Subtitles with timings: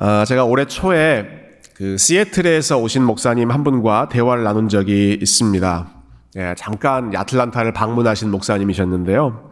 [0.00, 1.26] 어, 제가 올해 초에
[1.74, 5.88] 그 시애틀에서 오신 목사님 한 분과 대화를 나눈 적이 있습니다.
[6.36, 9.50] 예, 잠깐 야틀란타를 방문하신 목사님이셨는데요.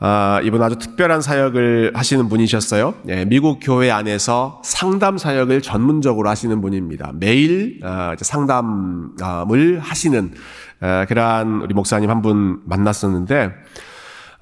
[0.00, 2.92] 아, 이분 아주 특별한 사역을 하시는 분이셨어요.
[3.08, 7.12] 예, 미국 교회 안에서 상담 사역을 전문적으로 하시는 분입니다.
[7.14, 10.34] 매일 아, 상담을 하시는
[10.80, 13.50] 아, 그러한 우리 목사님 한 분 만났었는데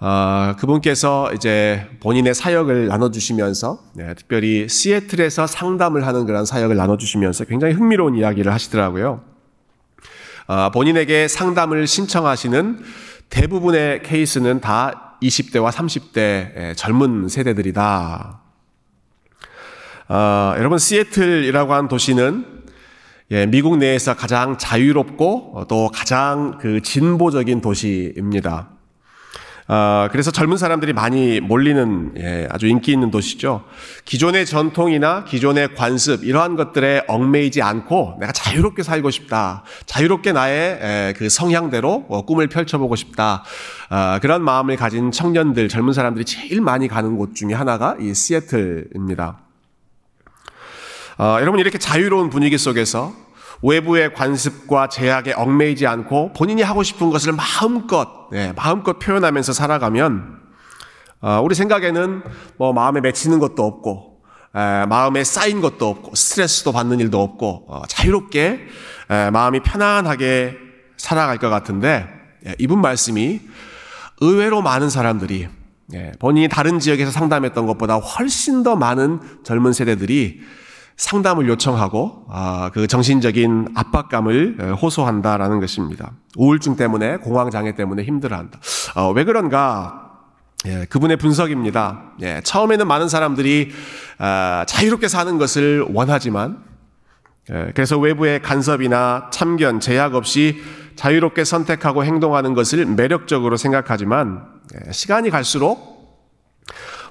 [0.01, 7.75] 어, 그분께서 이제 본인의 사역을 나눠주시면서 네, 특별히 시애틀에서 상담을 하는 그런 사역을 나눠주시면서 굉장히
[7.75, 9.25] 흥미로운 이야기를 하시더라고요.
[10.47, 12.81] 어, 본인에게 상담을 신청하시는
[13.29, 18.41] 대부분의 케이스는 다 20대와 30대 젊은 세대들이다.
[20.11, 22.59] 어, 여러분 시애틀이라고 한 도시는
[23.31, 28.78] 예, 미국 내에서 가장 자유롭고 또 가장 그 진보적인 도시입니다.
[29.71, 33.65] 어, 그래서 젊은 사람들이 많이 몰리는 예, 아주 인기 있는 도시죠.
[34.07, 39.65] 기존의 전통이나 기존의 관습 이러한 것들에 얽매이지 않고 내가 자유롭게 살고 싶다.
[39.85, 43.45] 자유롭게 나의 예, 그 성향대로 어, 꿈을 펼쳐보고 싶다.
[43.91, 49.39] 어, 그런 마음을 가진 청년들, 젊은 사람들이 제일 많이 가는 곳 중에 하나가 이 시애틀입니다.
[51.19, 53.13] 어, 여러분 이렇게 자유로운 분위기 속에서
[53.63, 60.39] 외부의 관습과 제약에 얽매이지 않고 본인이 하고 싶은 것을 마음껏 네, 마음껏 표현하면서 살아가면
[61.21, 62.23] 어, 우리 생각에는
[62.57, 64.23] 뭐 마음에 맺히는 것도 없고
[64.55, 68.61] 에, 마음에 쌓인 것도 없고 스트레스도 받는 일도 없고 어, 자유롭게
[69.11, 70.57] 에, 마음이 편안하게
[70.97, 72.07] 살아갈 것 같은데
[72.47, 73.41] 예, 이분 말씀이
[74.21, 75.49] 의외로 많은 사람들이
[75.95, 80.41] 예, 본인이 다른 지역에서 상담했던 것보다 훨씬 더 많은 젊은 세대들이
[80.99, 86.13] 상담을 요청하고 아, 그 정신적인 압박감을 호소한다라는 것입니다.
[86.37, 88.59] 우울증 때문에 공황 장애 때문에 힘들어한다.
[88.97, 90.11] 어, 왜 그런가?
[90.67, 92.15] 예, 그분의 분석입니다.
[92.23, 93.71] 예, 처음에는 많은 사람들이
[94.19, 96.65] 아, 자유롭게 사는 것을 원하지만
[97.51, 100.61] 예, 그래서 외부의 간섭이나 참견, 제약 없이
[100.97, 104.45] 자유롭게 선택하고 행동하는 것을 매력적으로 생각하지만
[104.75, 105.97] 예, 시간이 갈수록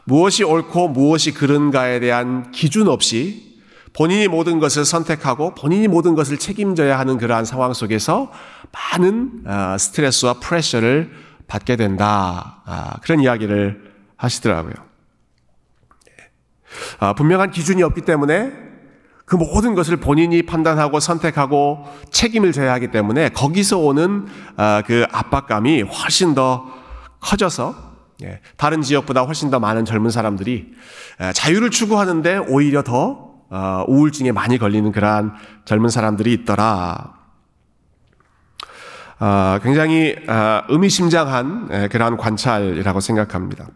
[0.04, 3.47] 무엇이 옳고 무엇이 그른가에 대한 기준 없이
[3.94, 8.32] 본인이 모든 것을 선택하고 본인이 모든 것을 책임져야 하는 그러한 상황 속에서
[8.72, 11.12] 많은 어, 스트레스와 프레셔를
[11.48, 12.62] 받게 된다.
[12.66, 14.74] 아, 그런 이야기를 하시더라고요.
[17.00, 18.52] 아, 분명한 기준이 없기 때문에
[19.26, 24.26] 그 모든 것을 본인이 판단하고 선택하고 책임을 져야 하기 때문에 거기서 오는
[24.58, 26.66] 어, 그 압박감이 훨씬 더
[27.20, 27.88] 커져서
[28.24, 30.74] 예, 다른 지역보다 훨씬 더 많은 젊은 사람들이
[31.34, 33.27] 자유를 추구하는데 오히려 더 어,
[33.88, 35.34] 우울증에 많이 걸리는 그러한
[35.66, 37.14] 젊은 사람들이 있더라.
[39.20, 43.68] 어, 굉장히 어, 의미심장한 그러한 관찰이라고 생각합니다.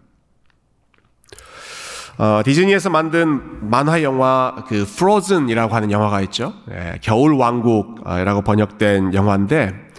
[2.17, 6.53] 어, 디즈니에서 만든 만화 영화 그 프로즌이라고 하는 영화가 있죠.
[6.69, 9.90] 예, 겨울 왕국이라고 번역된 영화인데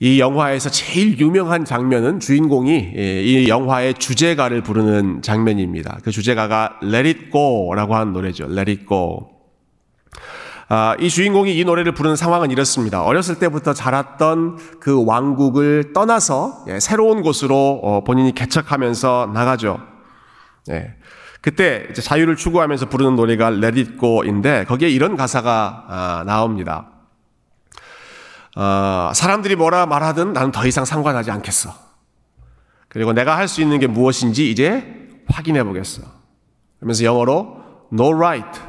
[0.00, 5.98] 이 영화에서 제일 유명한 장면은 주인공이 예, 이 영화의 주제가를 부르는 장면입니다.
[6.02, 8.44] 그 주제가가 Let It Go라고 하는 노래죠.
[8.44, 9.28] Let It Go.
[10.68, 13.02] 아, 이 주인공이 이 노래를 부르는 상황은 이렇습니다.
[13.02, 19.78] 어렸을 때부터 자랐던 그 왕국을 떠나서 예, 새로운 곳으로 어, 본인이 개척하면서 나가죠.
[20.70, 20.94] 예.
[21.40, 26.88] 그때 자유를 추구하면서 부르는 노래가 Let It Go인데 거기에 이런 가사가 아, 나옵니다.
[28.56, 31.74] 어, 사람들이 뭐라 말하든 나는 더 이상 상관하지 않겠어.
[32.88, 36.02] 그리고 내가 할 수 있는 게 무엇인지 이제 확인해 보겠어.
[36.78, 37.56] 그러면서 영어로
[37.92, 38.60] no right,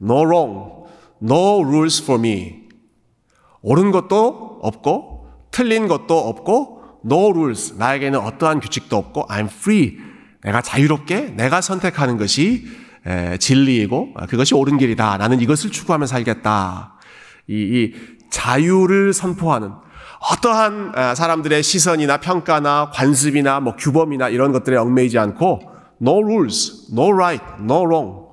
[0.00, 0.86] no wrong,
[1.22, 2.68] no rules for me.
[3.62, 7.74] 옳은 것도 없고 틀린 것도 없고 no rules.
[7.76, 9.96] 나에게는 어떠한 규칙도 없고 I'm free.
[10.44, 12.66] 내가 자유롭게 내가 선택하는 것이
[13.40, 15.16] 진리이고 그것이 옳은 길이다.
[15.16, 16.94] 나는 이것을 추구하며 살겠다.
[17.48, 17.94] 이, 이
[18.30, 19.72] 자유를 선포하는
[20.30, 25.60] 어떠한 아, 사람들의 시선이나 평가나 관습이나 뭐 규범이나 이런 것들에 얽매이지 않고
[26.00, 28.26] no rules, no right, no wrong.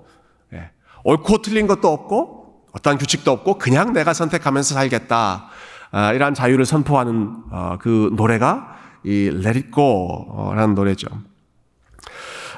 [0.53, 0.71] 예.
[1.03, 5.49] 옳고 틀린 것도 없고 어떠한 규칙도 없고 그냥 내가 선택하면서 살겠다.
[5.91, 11.07] 아, 이러한 자유를 선포하는 어, 그 노래가 이 Let It Go라는 노래죠.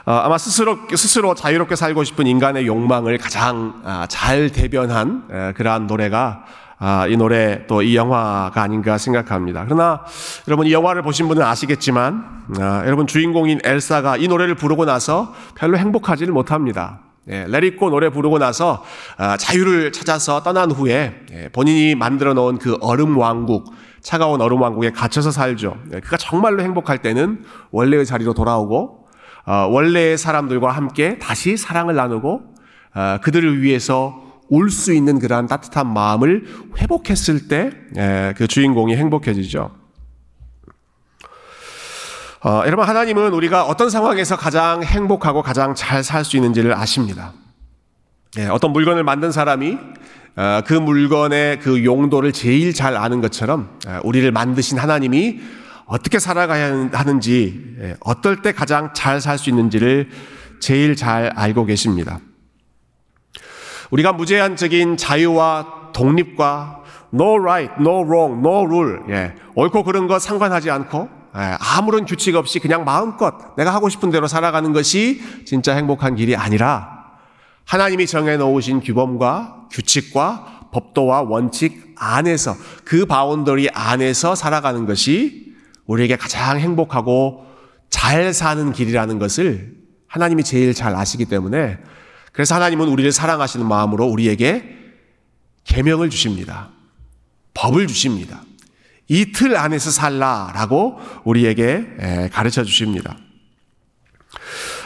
[0.05, 6.45] 어, 아마 스스로 스스로 자유롭게 살고 싶은 인간의 욕망을 가장 아, 잘 대변한 그러한 노래가
[6.87, 9.63] 아, 이 노래 또 이 영화가 아닌가 생각합니다.
[9.65, 10.03] 그러나
[10.47, 15.77] 여러분 이 영화를 보신 분은 아시겠지만 아, 여러분 주인공인 엘사가 이 노래를 부르고 나서 별로
[15.79, 17.01] 행복하지를 못합니다.
[17.27, 18.83] 예, 레리코 노래 부르고 나서
[19.17, 24.91] 아, 자유를 찾아서 떠난 후에 예, 본인이 만들어 놓은 그 얼음 왕국, 차가운 얼음 왕국에
[24.91, 25.77] 갇혀서 살죠.
[25.93, 29.07] 예, 그가 정말로 행복할 때는 원래의 자리로 돌아오고
[29.47, 32.41] 어, 원래의 사람들과 함께 다시 사랑을 나누고
[32.93, 36.45] 어, 그들을 위해서 울수 있는 그러한 따뜻한 마음을
[36.77, 37.71] 회복했을 때
[38.37, 39.71] 그 주인공이 행복해지죠.
[42.43, 47.33] 어, 여러분 하나님은 우리가 어떤 상황에서 가장 행복하고 가장 잘 살 수 있는지를 아십니다.
[48.37, 49.77] 예, 어떤 물건을 만든 사람이
[50.35, 55.39] 어, 그 물건의 그 용도를 제일 잘 아는 것처럼 어, 우리를 만드신 하나님이
[55.87, 60.09] 어떻게 살아가야 하는지, 예, 어떨 때 가장 잘 살 수 있는지를
[60.59, 62.19] 제일 잘 알고 계십니다.
[63.91, 66.83] 우리가 무제한적인 자유와 독립과
[67.13, 72.35] no right, no wrong, no rule, 예, 옳고 그른 것 상관하지 않고 예, 아무런 규칙
[72.35, 76.95] 없이 그냥 마음껏 내가 하고 싶은 대로 살아가는 것이 진짜 행복한 길이 아니라
[77.65, 85.53] 하나님이 정해 놓으신 규범과 규칙과 법도와 원칙 안에서 그 boundary 안에서 살아가는 것이
[85.87, 87.45] 우리에게 가장 행복하고
[87.89, 89.73] 잘 사는 길이라는 것을
[90.07, 91.77] 하나님이 제일 잘 아시기 때문에
[92.35, 94.75] 그래서 하나님은 우리를 사랑하시는 마음으로 우리에게
[95.63, 96.69] 계명을 주십니다.
[97.53, 98.41] 법을 주십니다.
[99.07, 103.17] 이 틀 안에서 살라라고 우리에게 가르쳐 주십니다.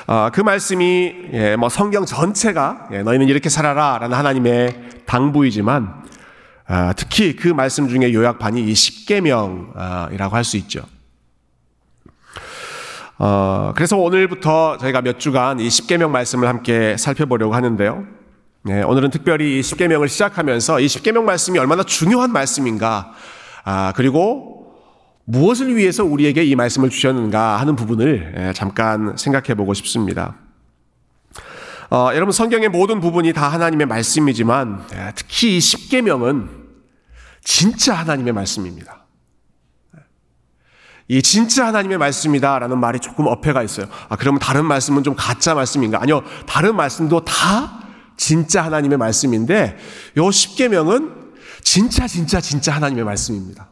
[0.06, 6.04] 아, 그 말씀이 예, 뭐 성경 전체가 예, 너희는 이렇게 살아라라는 하나님의 당부이지만
[6.68, 10.82] 아, 특히 그 말씀 중에 요약판이 이 십계명이라고 할 수 있죠.
[13.22, 18.06] 어, 그래서 오늘부터 저희가 몇 주간 이 십계명 말씀을 함께 살펴보려고 하는데요.
[18.64, 23.12] 네, 오늘은 특별히 이 십계명을 시작하면서 이 십계명 말씀이 얼마나 중요한 말씀인가,
[23.66, 24.74] 아, 그리고
[25.26, 30.36] 무엇을 위해서 우리에게 이 말씀을 주셨는가 하는 부분을 예, 잠깐 생각해 보고 싶습니다.
[31.92, 36.50] 어, 여러분 성경의 모든 부분이 다 하나님의 말씀이지만 예, 특히 이 십계명은
[37.44, 38.99] 진짜 하나님의 말씀입니다.
[41.10, 43.88] 이 진짜 하나님의 말씀이다라는 말이 조금 어폐가 있어요.
[44.10, 46.02] 아 그러면 다른 말씀은 좀 가짜 말씀인가?
[46.02, 47.80] 아니요, 다른 말씀도 다
[48.16, 49.78] 진짜 하나님의 말씀인데
[50.18, 51.12] 요 십계명은
[51.62, 53.70] 진짜 진짜 진짜 하나님의 말씀입니다.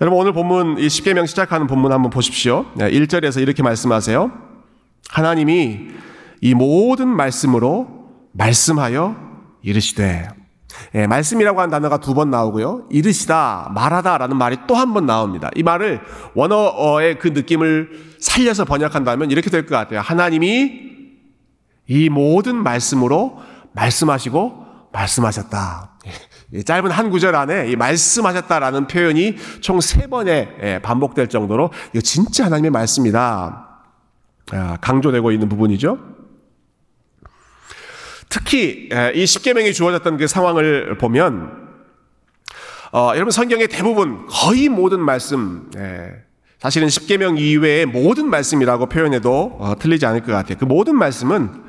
[0.00, 2.66] 여러분 오늘 본문 이 십계명 시작하는 본문 한번 보십시오.
[2.74, 4.32] 1절에서 이렇게 말씀하세요.
[5.10, 5.90] 하나님이
[6.40, 9.16] 이 모든 말씀으로 말씀하여
[9.62, 10.28] 이르시되
[10.94, 12.86] 예, 말씀이라고 한 단어가 두 번 나오고요.
[12.90, 15.50] 이르시다, 말하다라는 말이 또 한 번 나옵니다.
[15.54, 16.00] 이 말을
[16.34, 20.00] 원어의 그 느낌을 살려서 번역한다면 이렇게 될 것 같아요.
[20.00, 20.92] 하나님이
[21.88, 23.38] 이 모든 말씀으로
[23.72, 25.90] 말씀하시고 말씀하셨다.
[26.66, 32.44] 짧은 한 구절 안에 이 말씀하셨다라는 표현이 총 세 번에 예, 반복될 정도로 이거 진짜
[32.44, 33.68] 하나님의 말씀이다.
[34.52, 35.98] 아, 강조되고 있는 부분이죠.
[38.32, 41.52] 특히 예, 이 십계명이 주어졌던 그 상황을 보면
[42.90, 46.14] 어, 여러분 성경의 대부분 거의 모든 말씀 예,
[46.58, 50.56] 사실은 십계명 이외의 모든 말씀이라고 표현해도 어, 틀리지 않을 것 같아요.
[50.58, 51.62] 그 모든 말씀은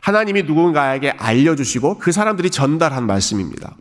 [0.00, 3.76] 하나님이 누군가에게 알려주시고 그 사람들이 전달한 말씀입니다.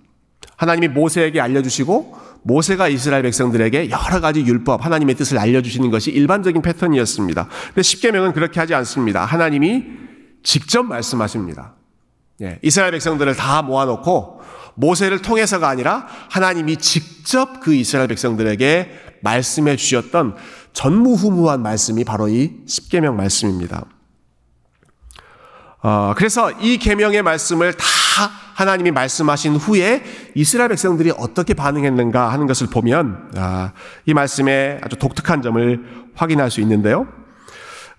[0.58, 7.48] 하나님이 모세에게 알려주시고 모세가 이스라엘 백성들에게 여러 가지 율법, 하나님의 뜻을 알려주시는 것이 일반적인 패턴이었습니다.
[7.68, 9.24] 근데 십계명은 그렇게 하지 않습니다.
[9.24, 9.86] 하나님이
[10.44, 11.77] 직접 말씀하십니다.
[12.42, 14.42] 예, 이스라엘 백성들을 다 모아놓고
[14.76, 20.36] 모세를 통해서가 아니라 하나님이 직접 그 이스라엘 백성들에게 말씀해 주셨던
[20.74, 23.86] 전무후무한 말씀이 바로 이 십계명 말씀입니다.
[25.82, 27.86] 어, 그래서 이 계명의 말씀을 다
[28.54, 30.04] 하나님이 말씀하신 후에
[30.36, 33.74] 이스라엘 백성들이 어떻게 반응했는가 하는 것을 보면 아,
[34.06, 37.08] 이 말씀의 아주 독특한 점을 확인할 수 있는데요.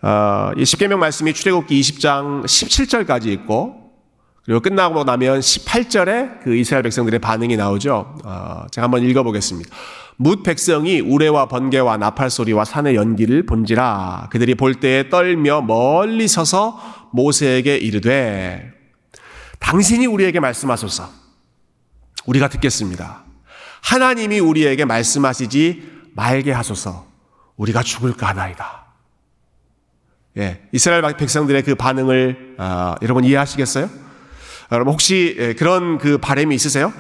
[0.03, 3.88] 어, 이 십계명 말씀이 출애굽기 20장 17절까지 있고
[4.49, 8.15] 그리고 끝나고 나면 18절에 그 이스라엘 백성들의 반응이 나오죠.
[8.25, 9.69] 어, 제가 한번 읽어보겠습니다.
[10.17, 16.81] 뭇 백성이 우레와 번개와 나팔 소리와 산의 연기를 본지라 그들이 볼 때에 떨며 멀리 서서
[17.13, 18.73] 모세에게 이르되
[19.59, 21.11] 당신이 우리에게 말씀하소서.
[22.25, 23.25] 우리가 듣겠습니다.
[23.83, 25.83] 하나님이 우리에게 말씀하시지
[26.15, 27.07] 말게 하소서.
[27.57, 28.87] 우리가 죽을까 하나이다.
[30.39, 34.08] 예, 이스라엘 백성들의 그 반응을 어, 여러분 이해하시겠어요?
[34.73, 36.93] 여러분 혹시 예, 그런 그 바람이 있으세요?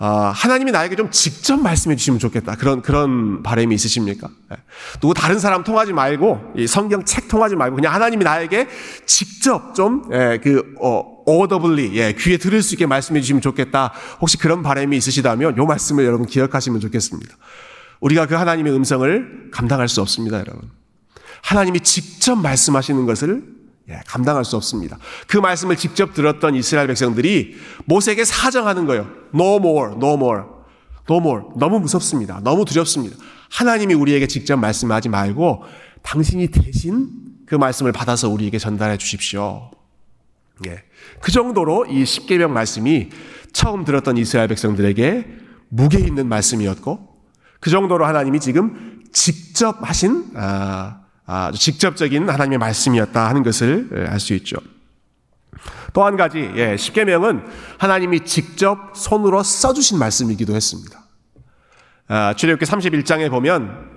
[0.00, 2.56] 어, 하나님이 나에게 좀 직접 말씀해 주시면 좋겠다.
[2.56, 4.30] 그런, 그런 바람이 있으십니까?
[4.48, 4.56] 네.
[4.98, 8.66] 누구 다른 사람 통하지 말고, 이 성경 책 통하지 말고, 그냥 하나님이 나에게
[9.04, 13.92] 직접 좀, 예, 그, 어, audibly, 예, 귀에 들을 수 있게 말씀해 주시면 좋겠다.
[14.22, 17.36] 혹시 그런 바람이 있으시다면, 요 말씀을 여러분 기억하시면 좋겠습니다.
[18.00, 20.70] 우리가 그 하나님의 음성을 감당할 수 없습니다, 여러분.
[21.42, 23.59] 하나님이 직접 말씀하시는 것을 예,
[24.06, 24.98] 감당할 수 없습니다.
[25.26, 29.08] 그 말씀을 직접 들었던 이스라엘 백성들이 모세에게 사정하는 거예요.
[29.34, 30.42] No more, no more,
[31.08, 31.44] no more.
[31.56, 32.40] 너무 무섭습니다.
[32.42, 33.16] 너무 두렵습니다.
[33.50, 35.64] 하나님이 우리에게 직접 말씀하지 말고
[36.02, 37.08] 당신이 대신
[37.46, 39.70] 그 말씀을 받아서 우리에게 전달해 주십시오.
[40.66, 40.82] 예.
[41.20, 43.10] 그 정도로 이 십계명 말씀이
[43.52, 45.26] 처음 들었던 이스라엘 백성들에게
[45.68, 47.08] 무게 있는 말씀이었고
[47.58, 50.99] 그 정도로 하나님이 지금 직접 하신 아,
[51.30, 54.56] 아주 직접적인 하나님의 말씀이었다 하는 것을 알 수 있죠.
[55.92, 57.42] 또 한 가지 예, 십계명은
[57.78, 61.00] 하나님이 직접 손으로 써주신 말씀이기도 했습니다.
[62.08, 63.90] 아, 출애굽기 31장에 보면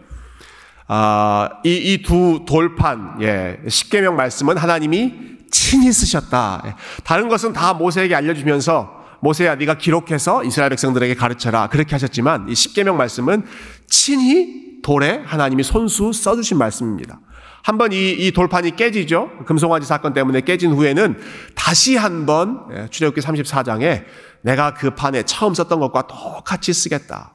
[0.88, 5.14] 아, 이두 돌판 예, 십계명 말씀은 하나님이
[5.50, 6.64] 친히 쓰셨다.
[6.68, 12.56] 예, 다른 것은 다 모세에게 알려주면서 모세야 네가 기록해서 이스라엘 백성들에게 가르쳐라 그렇게 하셨지만 이
[12.56, 13.46] 십계명 말씀은
[13.88, 17.20] 친히 돌에 하나님이 손수 써주신 말씀입니다.
[17.64, 19.32] 한번 이, 이 돌판이 깨지죠.
[19.46, 21.18] 금송아지 사건 때문에 깨진 후에는
[21.56, 24.04] 다시 한번 예, 출애굽기 34장에
[24.42, 27.34] 내가 그 판에 처음 썼던 것과 똑같이 쓰겠다.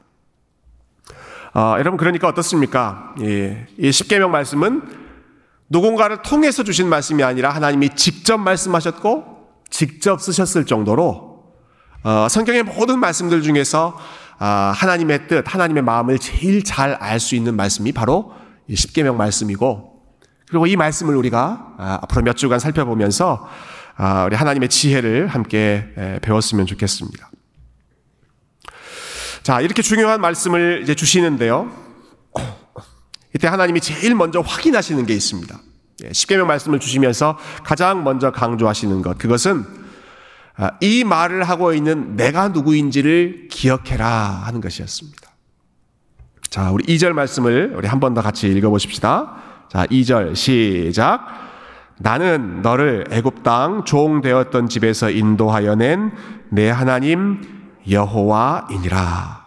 [1.55, 3.15] 어, 여러분 그러니까 어떻습니까?
[3.23, 4.83] 예, 이 십계명 말씀은
[5.71, 9.39] 누군가를 통해서 주신 말씀이 아니라 하나님이 직접 말씀하셨고
[9.71, 11.29] 직접 쓰셨을 정도로
[12.05, 17.57] 어, 성경의 모든 말씀들 중에서 어, 하나님의 뜻, 하나님의 마음을 제일 잘 알 수 있는
[17.57, 18.33] 말씀이 바로
[18.69, 20.03] 이 십계명 말씀이고
[20.49, 23.49] 그리고 이 말씀을 우리가 아, 앞으로 몇 주간 살펴보면서
[23.97, 27.31] 아, 우리 하나님의 지혜를 함께 배웠으면 좋겠습니다.
[29.43, 31.71] 자, 이렇게 중요한 말씀을 이제 주시는데요.
[33.35, 35.59] 이때 하나님이 제일 먼저 확인하시는 게 있습니다.
[36.05, 39.88] 예, 십계명 말씀을 주시면서 가장 먼저 강조하시는 것, 그것은 아,
[40.81, 44.07] 이 말을 하고 있는 내가 누구인지를 기억해라
[44.45, 45.29] 하는 것이었습니다.
[46.51, 49.37] 자, 우리 2절 말씀을 우리 한 번 더 같이 읽어 보십시다.
[49.71, 51.27] 자, 2절 시작.
[51.99, 56.13] 나는 너를 애굽 땅 종 되었던 집에서 인도하여 낸
[56.51, 57.43] 네 하나님
[57.91, 59.47] 여호와이니라.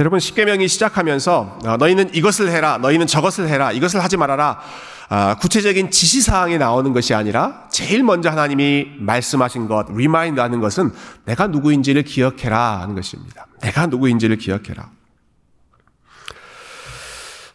[0.00, 4.60] 여러분 십계명이 시작하면서 어, 너희는 이것을 해라, 너희는 저것을 해라, 이것을 하지 말아라.
[5.08, 10.92] 아, 구체적인 지시 사항이 나오는 것이 아니라 제일 먼저 하나님이 말씀하신 것, remind 하는 것은
[11.24, 13.46] 내가 누구인지를 기억해라 하는 것입니다.
[13.60, 14.90] 내가 누구인지를 기억해라.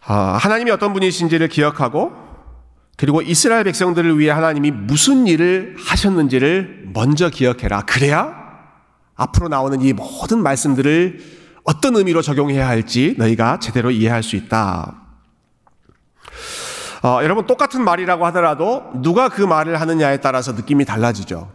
[0.05, 2.11] 아, 하나님이 어떤 분이신지를 기억하고
[2.97, 7.81] 그리고 이스라엘 백성들을 위해 하나님이 무슨 일을 하셨는지를 먼저 기억해라.
[7.83, 8.35] 그래야
[9.15, 11.19] 앞으로 나오는 이 모든 말씀들을
[11.63, 14.95] 어떤 의미로 적용해야 할지 너희가 제대로 이해할 수 있다.
[17.01, 21.51] 어, 여러분 똑같은 말이라고 하더라도 누가 그 말을 하느냐에 따라서 느낌이 달라지죠.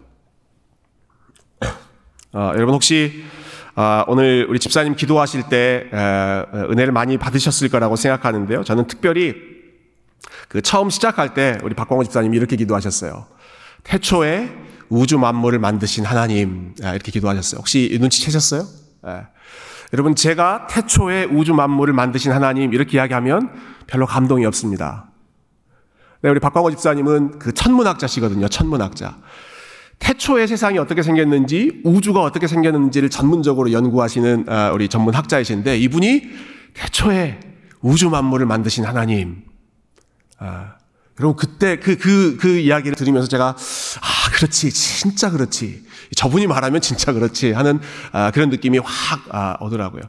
[2.33, 3.25] 어, 여러분 혹시
[3.77, 8.65] 아, 오늘 우리 집사님 기도하실 때 은혜를 많이 받으셨을 거라고 생각하는데요.
[8.65, 9.35] 저는 특별히
[10.49, 13.27] 그 처음 시작할 때 우리 박광호 집사님이 이렇게 기도하셨어요.
[13.83, 14.51] 태초에
[14.89, 17.59] 우주 만물을 만드신 하나님 아, 이렇게 기도하셨어요.
[17.59, 18.65] 혹시 눈치채셨어요?
[19.93, 23.51] 여러분 제가 태초에 우주 만물을 만드신 하나님 이렇게 이야기하면
[23.87, 25.11] 별로 감동이 없습니다.
[26.25, 28.49] 네, 우리 박광호 집사님은 그 천문학자시거든요.
[28.49, 29.19] 천문학자.
[29.99, 36.23] 태초의 세상이 어떻게 생겼는지 우주가 어떻게 생겼는지를 전문적으로 연구하시는 아, 우리 전문 학자이신데 이분이
[36.73, 37.41] 태초에
[37.83, 39.43] 우주 만물을 만드신 하나님.
[40.39, 40.77] 아,
[41.21, 45.85] 여러분 그때 그 그그 그 이야기를 들으면서 제가 아 그렇지 진짜 그렇지
[46.17, 47.81] 저분이 말하면 진짜 그렇지 하는
[48.13, 50.01] 아, 그런 느낌이 확 아, 오더라고요.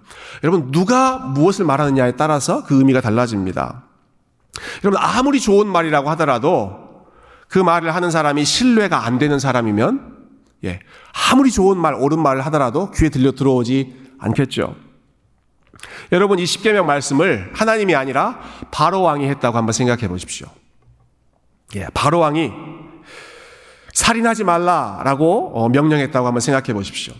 [0.45, 3.84] 여러분 누가 무엇을 말하느냐에 따라서 그 의미가 달라집니다.
[4.83, 6.85] 여러분 아무리 좋은 말이라고 하더라도
[7.47, 10.15] 그 말을 하는 사람이 신뢰가 안 되는 사람이면
[10.63, 10.79] 예,
[11.31, 14.75] 아무리 좋은 말, 옳은 말을 하더라도 귀에 들려 들어오지 않겠죠.
[16.11, 18.39] 여러분 이 십계명 말씀을 하나님이 아니라
[18.71, 20.47] 바로 왕이 했다고 한번 생각해 보십시오.
[21.75, 22.51] 예, 바로 왕이
[23.93, 27.13] 살인하지 말라라고 어, 명령했다고 한번 생각해 보십시오.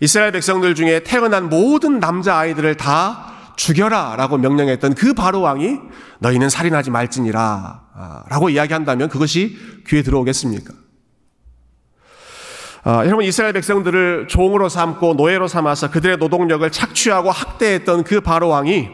[0.00, 5.80] 이스라엘 백성들 중에 태어난 모든 남자 아이들을 다 죽여라 라고 명령했던 그 바로 왕이
[6.20, 10.72] 너희는 살인하지 말지니라 아, 라고 이야기한다면 그것이 귀에 들어오겠습니까?
[12.84, 18.88] 아, 여러분 이스라엘 백성들을 종으로 삼고 노예로 삼아서 그들의 노동력을 착취하고 학대했던 그 바로 왕이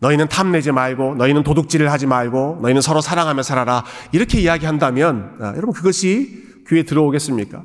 [0.00, 5.72] 너희는 탐내지 말고 너희는 도둑질을 하지 말고 너희는 서로 사랑하며 살아라 이렇게 이야기한다면 아, 여러분
[5.74, 7.62] 그것이 귀에 들어오겠습니까?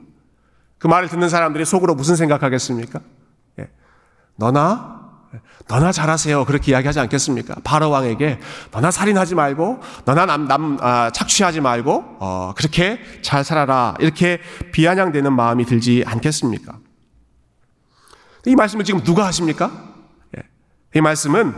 [0.78, 3.00] 그 말을 듣는 사람들이 속으로 무슨 생각하겠습니까?
[3.60, 3.70] 예.
[4.36, 4.99] 너나
[5.68, 6.46] 너나 잘하세요.
[6.46, 7.56] 그렇게 이야기하지 않겠습니까?
[7.64, 8.40] 바로 왕에게
[8.72, 13.96] 너나 살인하지 말고 너나 남, 남 아, 착취하지 말고 어, 그렇게 잘 살아라.
[14.00, 14.40] 이렇게
[14.72, 16.78] 비아냥되는 마음이 들지 않겠습니까?
[18.48, 19.72] 이 말씀을 지금 누가 하십니까?
[20.38, 20.44] 예.
[20.96, 21.54] 이 말씀은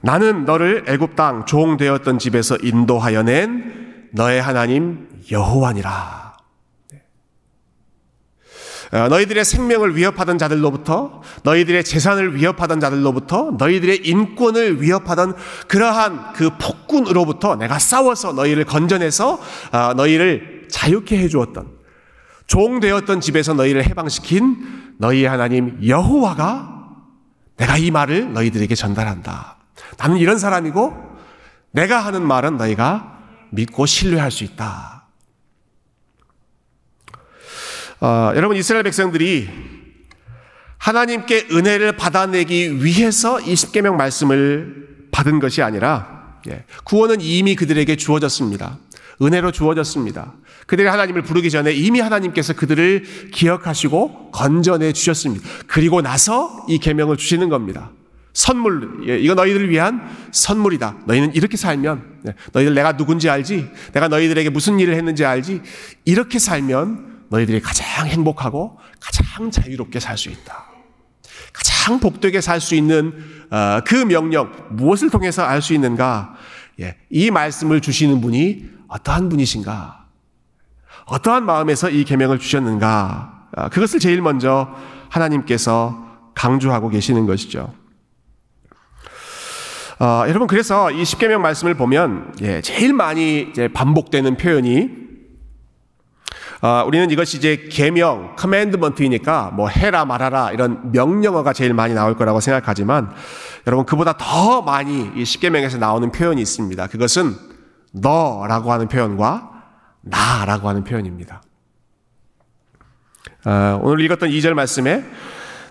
[0.00, 6.23] 나는 너를 애굽 땅 종 되었던 집에서 인도하여 낸 너의 하나님 여호와니라.
[8.94, 15.34] 어, 너희들의 생명을 위협하던 자들로부터 너희들의 재산을 위협하던 자들로부터 너희들의 인권을 위협하던
[15.66, 19.40] 그러한 그 폭군으로부터 내가 싸워서 너희를 건져내서
[19.72, 21.72] 어, 너희를 자유케 해 주었던
[22.46, 26.72] 종 되었던 집에서 너희를 해방시킨 너희의 하나님 여호와가
[27.56, 29.56] 내가 이 말을 너희들에게 전달한다.
[29.98, 30.94] 나는 이런 사람이고
[31.72, 33.18] 내가 하는 말은 너희가
[33.50, 34.93] 믿고 신뢰할 수 있다.
[38.00, 39.48] 어, 여러분 이스라엘 백성들이
[40.78, 48.78] 하나님께 은혜를 받아내기 위해서 이 십계명 말씀을 받은 것이 아니라 예, 구원은 이미 그들에게 주어졌습니다.
[49.22, 50.34] 은혜로 주어졌습니다.
[50.66, 55.48] 그들이 하나님을 부르기 전에 이미 하나님께서 그들을 기억하시고 건져내 주셨습니다.
[55.66, 57.90] 그리고 나서 이 계명을 주시는 겁니다.
[58.32, 60.96] 선물, 예, 이거 너희들을 위한 선물이다.
[61.06, 63.70] 너희는 이렇게 살면, 예, 너희들 내가 누군지 알지?
[63.92, 65.62] 내가 너희들에게 무슨 일을 했는지 알지?
[66.04, 70.66] 이렇게 살면 너희들이 가장 행복하고 가장 자유롭게 살 수 있다.
[71.52, 73.12] 가장 복되게 살 수 있는
[73.50, 76.34] 어, 그 명령 무엇을 통해서 알 수 있는가?
[76.80, 80.04] 예, 이 말씀을 주시는 분이 어떠한 분이신가?
[81.06, 83.48] 어떠한 마음에서 이 계명을 주셨는가?
[83.56, 84.68] 어, 그것을 제일 먼저
[85.08, 86.02] 하나님께서
[86.34, 87.74] 강조하고 계시는 것이죠.
[90.00, 95.03] 어, 여러분 그래서 이 십계명 말씀을 보면 예, 제일 많이 반복되는 표현이
[96.64, 102.40] 어, 우리는 이것이 이제 계명, 커맨드먼트이니까 뭐 해라 말하라 이런 명령어가 제일 많이 나올 거라고
[102.40, 103.12] 생각하지만
[103.66, 106.86] 여러분 그보다 더 많이 이 십계명에서 나오는 표현이 있습니다.
[106.86, 107.34] 그것은
[107.92, 109.50] 너라고 하는 표현과
[110.00, 111.42] 나라고 하는 표현입니다.
[113.44, 115.04] 어, 오늘 읽었던 2절 말씀에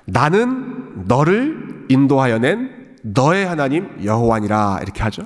[0.05, 5.23] 나는 너를 인도하여 낸 너의 하나님 여호와니라 이렇게 하죠.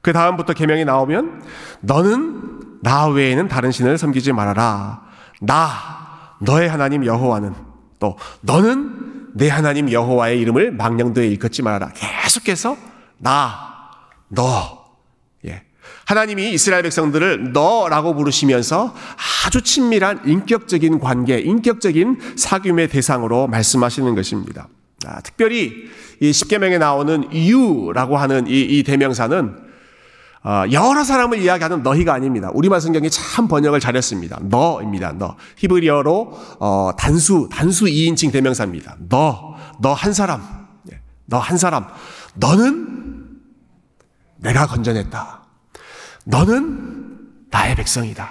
[0.00, 1.42] 그 다음부터 계명이 나오면
[1.80, 2.53] 너는
[2.84, 5.02] 나 외에는 다른 신을 섬기지 말아라.
[5.40, 7.54] 나 너의 하나님 여호와는
[7.98, 11.92] 또 너는 내 하나님 여호와의 이름을 망령도에 일컫지 말아라.
[11.94, 12.76] 계속해서
[13.18, 13.90] 나,
[14.28, 14.84] 너.
[15.46, 15.62] 예.
[16.04, 18.94] 하나님이 이스라엘 백성들을 너라고 부르시면서
[19.46, 24.68] 아주 친밀한 인격적인 관계, 인격적인 사귐의 대상으로 말씀하시는 것입니다.
[25.06, 25.88] 아, 특별히
[26.20, 29.63] 이 십계명에 나오는 유라고 하는 이, 이 대명사는 어,
[30.72, 32.50] 여러 사람을 이야기하는 너희가 아닙니다.
[32.52, 34.40] 우리말 성경이 참 번역을 잘했습니다.
[34.42, 35.12] 너입니다.
[35.12, 35.36] 너.
[35.56, 38.96] 히브리어로 어, 단수 단수 2인칭 대명사입니다.
[39.08, 40.42] 너, 너 한 사람,
[40.92, 41.86] 예, 너한 사람.
[42.34, 43.28] 너는
[44.36, 45.42] 내가 건져냈다.
[46.26, 47.18] 너는
[47.50, 48.30] 나의 백성이다.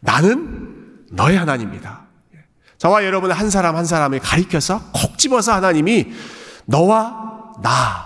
[0.00, 2.00] 나는 너의 하나님이다.
[2.34, 2.38] 예.
[2.78, 6.12] 저와 여러분의 한 사람 한 사람을 가리켜서 콕 집어서 하나님이
[6.64, 8.05] 너와 나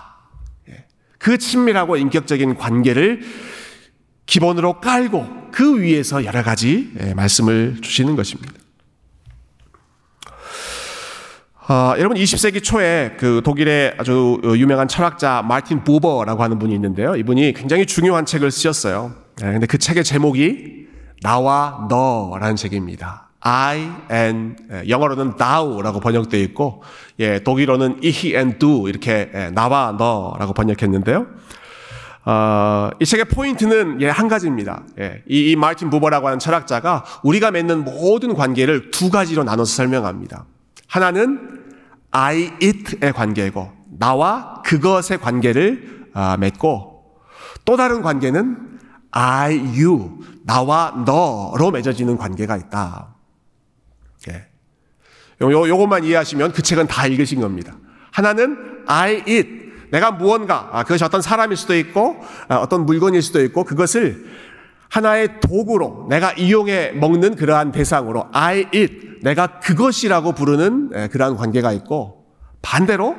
[1.20, 3.20] 그 친밀하고 인격적인 관계를
[4.24, 8.54] 기본으로 깔고 그 위에서 여러 가지 예, 말씀을 주시는 것입니다.
[11.68, 17.14] 어, 여러분 20세기 초에 그 독일의 아주 유명한 철학자 마틴 부버라고 하는 분이 있는데요.
[17.14, 19.14] 이분이 굉장히 중요한 책을 쓰셨어요.
[19.36, 20.88] 네, 근데 그 책의 제목이
[21.22, 23.29] 나와 너라는 책입니다.
[23.40, 26.82] I and 영어로는 thou라고 번역되어 있고
[27.18, 31.26] 예, 독일어는 ich and du 이렇게 예, 나와 너라고 번역했는데요.
[32.26, 34.82] 어, 이 책의 포인트는 예, 한 가지입니다.
[34.98, 40.44] 예, 이, 이 마틴 부버라고 하는 철학자가 우리가 맺는 모든 관계를 두 가지로 나눠서 설명합니다.
[40.86, 41.60] 하나는
[42.10, 47.04] I it의 관계고 나와 그것의 관계를 어, 맺고
[47.64, 48.78] 또 다른 관계는
[49.12, 53.14] I you 나와 너로 맺어지는 관계가 있다.
[54.28, 54.46] 예.
[55.42, 57.76] 요, 요것만 이해하시면 그 책은 다 읽으신 겁니다.
[58.12, 59.60] 하나는 I it.
[59.90, 64.24] 내가 무언가, 아, 그것이 어떤 사람일 수도 있고, 아, 어떤 물건일 수도 있고, 그것을
[64.88, 69.20] 하나의 도구로 내가 이용해 먹는 그러한 대상으로 I it.
[69.22, 72.26] 내가 그것이라고 부르는 예, 그러한 관계가 있고,
[72.62, 73.16] 반대로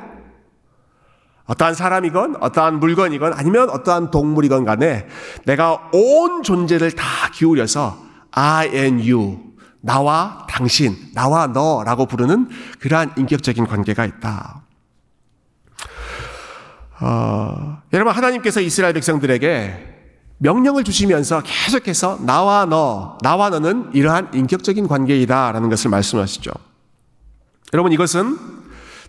[1.46, 5.06] 어떠한 사람이건 어떠한 물건이건 아니면 어떠한 동물이건 간에
[5.44, 7.98] 내가 온 존재를 다 기울여서
[8.30, 9.51] I and you
[9.82, 14.62] 나와 당신, 나와 너라고 부르는 그러한 인격적인 관계가 있다.
[17.00, 19.90] 어, 여러분 하나님께서 이스라엘 백성들에게
[20.38, 26.50] 명령을 주시면서 계속해서 나와 너, 나와 너는 이러한 인격적인 관계이다라는 것을 말씀하시죠.
[27.72, 28.38] 여러분 이것은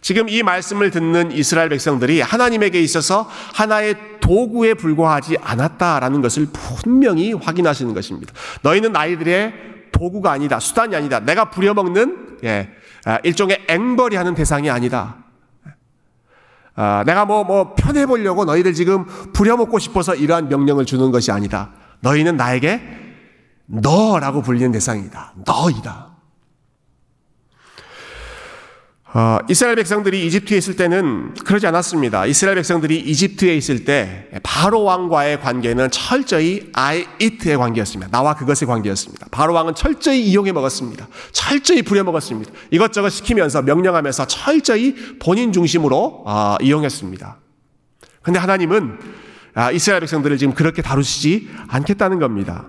[0.02, 7.94] 지금 이 말씀을 듣는 이스라엘 백성들이 하나님에게 있어서 하나의 도구에 불과하지 않았다라는 것을 분명히 확인하시는
[7.94, 8.34] 것입니다.
[8.64, 10.60] 너희는 나이들의 도구가 아니다.
[10.60, 11.22] 수단이 아니다.
[11.22, 12.70] 내가 부려먹는 예,
[13.06, 15.24] 아, 일종의 앵벌이 하는 대상이 아니다.
[16.76, 21.70] 아, 내가 뭐, 뭐, 편해 보려고 너희들 지금 부려먹고 싶어서 이러한 명령을 주는 것이 아니다.
[22.02, 22.82] 너희는 나에게
[23.68, 25.34] 너라고 불리는 대상이다.
[25.46, 26.13] 너이다.
[29.16, 32.26] 어, 이스라엘 백성들이 이집트에 있을 때는 그러지 않았습니다.
[32.26, 38.10] 이스라엘 백성들이 이집트에 있을 때 바로 왕과의 관계는 철저히 I it의 관계였습니다.
[38.10, 39.28] 나와 그것의 관계였습니다.
[39.30, 41.08] 바로 왕은 철저히 이용해 먹었습니다.
[41.32, 42.52] 철저히 부려 먹었습니다.
[42.72, 47.38] 이것저것 시키면서 명령하면서 철저히 본인 중심으로 어, 이용했습니다.
[48.24, 48.98] 근데 하나님은
[49.54, 52.66] 아, 이스라엘 백성들을 지금 그렇게 다루시지 않겠다는 겁니다.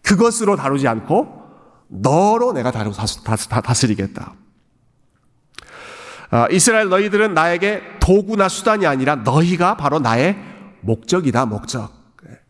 [0.00, 1.42] 그것으로 다루지 않고
[1.88, 2.92] 너로 내가 다루,
[3.62, 4.36] 다스리겠다.
[6.34, 10.36] 어, 이스라엘 너희들은 나에게 도구나 수단이 아니라 너희가 바로 나의
[10.80, 11.92] 목적이다, 목적.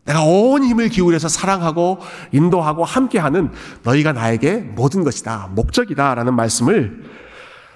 [0.05, 1.99] 내가 온 힘을 기울여서 사랑하고
[2.31, 3.51] 인도하고 함께하는
[3.83, 7.03] 너희가 나에게 모든 것이다, 목적이다 라는 말씀을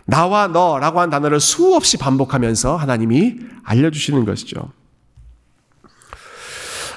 [0.05, 4.71] 나와 너라고 한 단어를 수없이 반복하면서 하나님이 알려주시는 것이죠.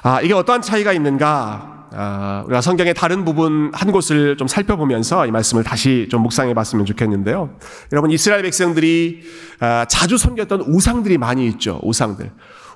[0.02, 1.71] 아, 이게 어떠한 차이가 있는가?
[1.94, 6.86] 아, 우리가 성경의 다른 부분 한 곳을 좀 살펴보면서 이 말씀을 다시 좀 묵상해 봤으면
[6.86, 7.56] 좋겠는데요.
[7.92, 9.22] 여러분, 이스라엘 백성들이
[9.60, 11.80] 아, 자주 섬겼던 우상들이 많이 있죠.
[11.82, 12.30] 우상들.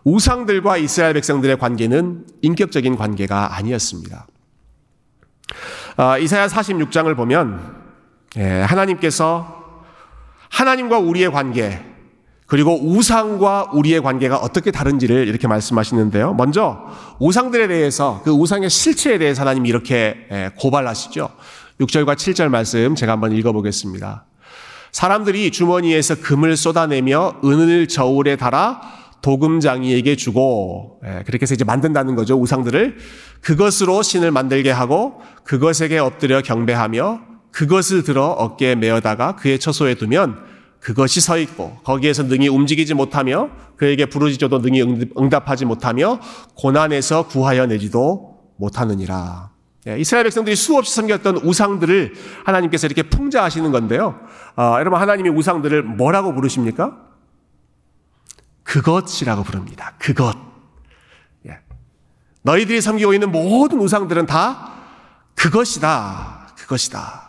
[0.05, 4.27] 우상들과 이스라엘 백성들의 관계는 인격적인 관계가 아니었습니다.
[5.97, 7.75] 아, 이사야 46장을 보면
[8.37, 9.83] 예, 하나님께서
[10.51, 11.83] 하나님과 우리의 관계,
[12.47, 16.35] 그리고 우상과 우리의 관계가 어떻게 다른지를 이렇게 말씀하시는데요.
[16.35, 16.87] 먼저
[17.19, 21.29] 우상들에 대해서 그 우상의 실체에 대해서 하나님이 이렇게 예, 고발하시죠.
[21.81, 24.27] 6절과 7절 말씀 제가 한번 읽어보겠습니다.
[24.93, 28.81] 사람들이 주머니에서 금을 쏟아내며 은을 저울에 달아
[29.23, 32.41] 도금장이에게 주고 예, 그렇게 해서 이제 만든다는 거죠.
[32.41, 32.97] 우상들을
[33.41, 40.56] 그것으로 신을 만들게 하고 그것에게 엎드려 경배하며 그것을 들어 어깨에 메어다가 그의 처소에 두면
[40.87, 44.83] 그것이 서 있고 거기에서 능히 움직이지 못하며 그에게 부르짖어도 능히
[45.19, 46.21] 응답하지 못하며
[46.55, 49.51] 고난에서 구하여 내지도 못하느니라.
[49.89, 54.21] 예, 이스라엘 백성들이 수없이 섬겼던 우상들을 하나님께서 이렇게 풍자하시는 건데요.
[54.55, 56.97] 어, 여러분 하나님이 우상들을 뭐라고 부르십니까?
[58.63, 59.95] 그것이라고 부릅니다.
[59.99, 60.37] 그것.
[61.49, 61.59] 예.
[62.43, 64.73] 너희들이 섬기고 있는 모든 우상들은 다
[65.35, 66.51] 그것이다.
[66.57, 67.26] 그것이다.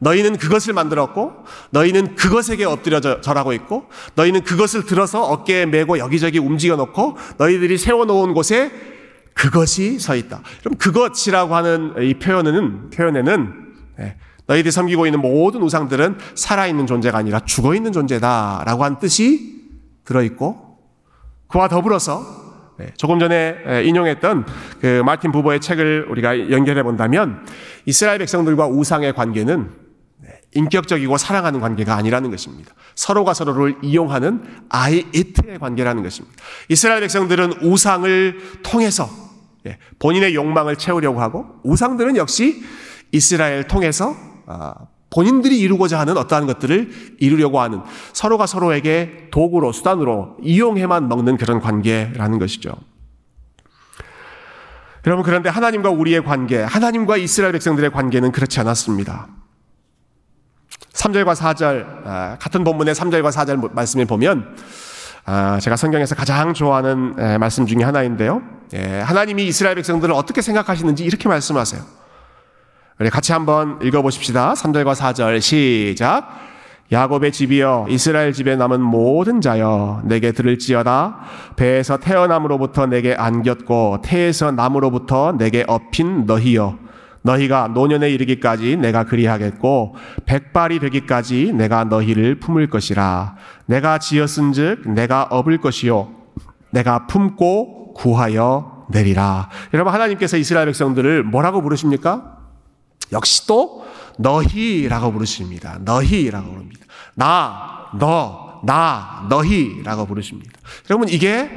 [0.00, 1.32] 너희는 그것을 만들었고
[1.70, 3.84] 너희는 그것에게 엎드려 절하고 있고
[4.14, 8.70] 너희는 그것을 들어서 어깨에 메고 여기저기 움직여 놓고 너희들이 세워 놓은 곳에
[9.34, 10.42] 그것이 서 있다.
[10.60, 13.54] 그럼 그것이라고 하는 이 표현은 표현에는
[14.00, 19.60] 예, 너희들이 섬기고 있는 모든 우상들은 살아 있는 존재가 아니라 죽어 있는 존재다라고 한 뜻이
[20.04, 20.78] 들어 있고
[21.48, 22.22] 그와 더불어서
[22.80, 24.46] 예, 조금 전에 예, 인용했던
[24.80, 27.44] 그 마틴 부보의 책을 우리가 연결해 본다면
[27.84, 29.79] 이스라엘 백성들과 우상의 관계는
[30.54, 32.72] 인격적이고 사랑하는 관계가 아니라는 것입니다.
[32.94, 36.36] 서로가 서로를 이용하는 I it의 관계라는 것입니다.
[36.68, 39.08] 이스라엘 백성들은 우상을 통해서
[39.66, 42.62] 예, 본인의 욕망을 채우려고 하고 우상들은 역시
[43.12, 44.74] 이스라엘 통해서 아,
[45.10, 47.80] 본인들이 이루고자 하는 어떠한 것들을 이루려고 하는
[48.12, 52.72] 서로가 서로에게 도구로 수단으로 이용해만 먹는 그런 관계라는 것이죠.
[55.06, 59.39] 여러분 그런데 하나님과 우리의 관계, 하나님과 이스라엘 백성들의 관계는 그렇지 않았습니다.
[60.92, 64.56] 3절과 4절, 아, 같은 본문의 3절과 4절 말씀을 보면,
[65.24, 68.42] 아, 제가 성경에서 가장 좋아하는 말씀 중에 하나인데요.
[68.74, 71.82] 예, 하나님이 이스라엘 백성들을 어떻게 생각하시는지 이렇게 말씀하세요.
[73.10, 74.54] 같이 한번 읽어보십시다.
[74.54, 76.28] 3절과 4절 시작.
[76.92, 81.20] 야곱의 집이여 이스라엘 집에 남은 모든 자여 내게 들을지어다
[81.54, 86.89] 배에서 태어남으로부터 내게 안겼고 태에서 남으로부터 내게 업힌 너희여
[87.22, 95.58] 너희가 노년에 이르기까지 내가 그리하겠고 백발이 되기까지 내가 너희를 품을 것이라 내가 지었은즉 내가 업을
[95.58, 96.14] 것이요
[96.70, 99.48] 내가 품고 구하여 내리라.
[99.74, 102.38] 여러분 하나님께서 이스라엘 백성들을 뭐라고 부르십니까?
[103.12, 103.84] 역시 또
[104.18, 105.78] 너희라고 부르십니다.
[105.84, 106.86] 너희라고 부릅니다.
[107.14, 110.52] 나, 너, 나, 너희라고 부르십니다.
[110.88, 111.50] 여러분 이게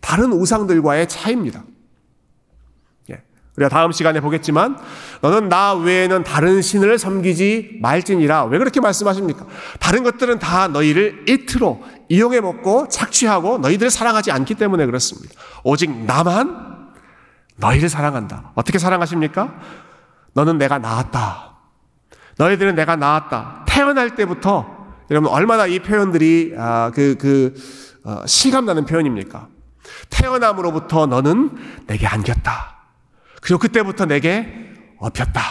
[0.00, 1.64] 다른 우상들과의 차이입니다.
[3.56, 4.78] 우리가 다음 시간에 보겠지만
[5.20, 8.46] 너는 나 외에는 다른 신을 섬기지 말지니라.
[8.46, 9.46] 왜 그렇게 말씀하십니까?
[9.78, 15.34] 다른 것들은 다 너희를 이트로 이용해 먹고 착취하고 너희들을 사랑하지 않기 때문에 그렇습니다.
[15.62, 16.90] 오직 나만
[17.56, 18.52] 너희를 사랑한다.
[18.56, 19.54] 어떻게 사랑하십니까?
[20.32, 21.52] 너는 내가 낳았다.
[22.38, 23.64] 너희들은 내가 낳았다.
[23.68, 24.74] 태어날 때부터
[25.10, 27.54] 여러분 얼마나 이 표현들이 아, 그, 그
[28.04, 29.46] 어, 실감나는 표현입니까?
[30.10, 31.50] 태어남으로부터 너는
[31.86, 32.74] 내게 안겼다.
[33.44, 34.48] 그리고 그때부터 내게
[34.96, 35.42] 업혔다.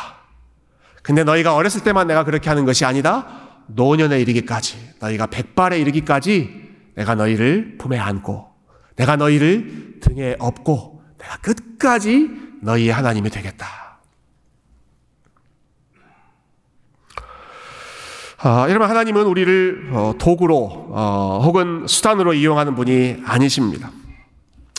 [1.04, 3.62] 근데 너희가 어렸을 때만 내가 그렇게 하는 것이 아니다.
[3.68, 8.48] 노년에 이르기까지, 너희가 백발에 이르기까지 내가 너희를 품에 안고,
[8.96, 12.32] 내가 너희를 등에 업고, 내가 끝까지
[12.64, 14.00] 너희의 하나님이 되겠다.
[18.40, 23.92] 아, 여러분 하나님은 우리를 어, 도구로 어, 혹은 수단으로 이용하는 분이 아니십니다.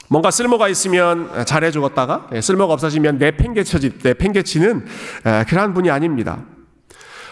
[0.09, 4.87] 뭔가 쓸모가 있으면 잘해 주었다가 예, 쓸모가 없어지면 내팽개쳐지 내팽개치는
[5.49, 6.45] 그러한 분이 아닙니다.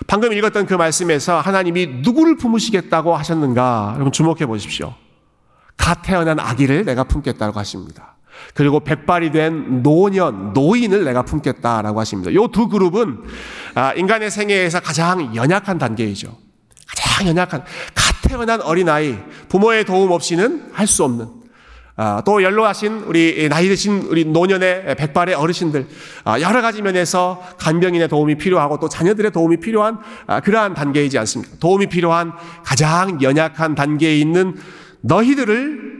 [0.06, 3.92] 방금 읽었던 그 말씀에서 하나님이 누구를 품으시겠다고 하셨는가?
[3.94, 4.94] 여러분 주목해 보십시오.
[5.76, 8.16] 갓 태어난 아기를 내가 품겠다고 하십니다.
[8.54, 12.30] 그리고 백발이 된 노년, 노인을 내가 품겠다라고 하십니다.
[12.30, 13.22] 이 두 그룹은
[13.74, 16.36] 아, 인간의 생애에서 가장 연약한 단계이죠.
[16.86, 19.16] 가장 연약한, 갓 태어난 어린아이,
[19.48, 21.41] 부모의 도움 없이는 할 수 없는, 아,
[22.24, 25.86] 또 연로하신 우리 나이 드신 우리 노년의 백발의 어르신들
[26.24, 29.98] 아, 여러 가지 면에서 간병인의 도움이 필요하고 또 자녀들의 도움이 필요한
[30.42, 31.56] 그러한 단계이지 않습니까?
[31.60, 32.32] 도움이 필요한
[32.64, 34.56] 가장 연약한 단계에 있는
[35.02, 35.92] 너희들을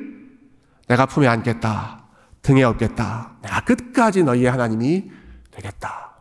[0.89, 2.05] 내가 품에 안겠다.
[2.43, 3.37] 등에 업겠다.
[3.43, 5.11] 내가 끝까지 너희의 하나님이
[5.53, 6.13] 되겠다.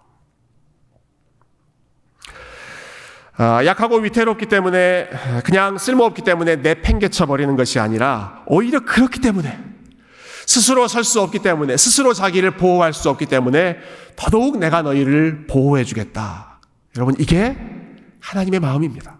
[3.37, 5.09] 아, 약하고 위태롭기 때문에
[5.43, 9.70] 그냥 쓸모없기 때문에 내팽개쳐 버리는 것이 아니라 오히려 그렇기 때문에
[10.45, 13.77] 스스로 설 수 없기 때문에 스스로 자기를 보호할 수 없기 때문에
[14.15, 16.59] 더더욱 내가 너희를 보호해 주겠다.
[16.95, 17.57] 여러분 이게
[18.19, 19.19] 하나님의 마음입니다.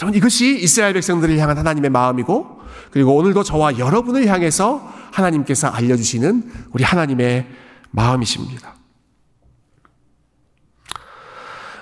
[0.00, 6.84] 여러분 이것이 이스라엘 백성들을 향한 하나님의 마음이고 그리고 오늘도 저와 여러분을 향해서 하나님께서 알려주시는 우리
[6.84, 7.46] 하나님의
[7.90, 8.74] 마음이십니다.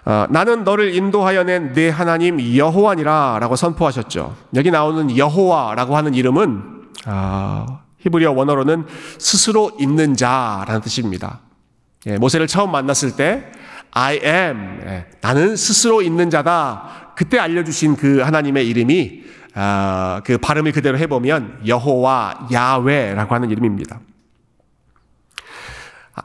[0.07, 4.37] 어, 나는 너를 인도하여 낸 내 하나님 여호와니라 라고 선포하셨죠.
[4.55, 6.76] 여기 나오는 여호와라고 하는 이름은
[7.07, 8.85] 어, 히브리어 원어로는
[9.19, 11.41] 스스로 있는 자라는 뜻입니다.
[12.07, 13.51] 예, 모세를 처음 만났을 때
[13.93, 17.15] I am 예, 나는 스스로 있는 자다.
[17.17, 24.01] 그때 알려주신 그 하나님의 이름이 어, 그 발음을 그대로 해보면 여호와 야외라고 하는 이름입니다.